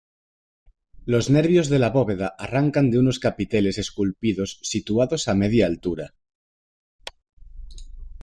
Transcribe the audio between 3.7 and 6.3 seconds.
esculpidos situados a media altura.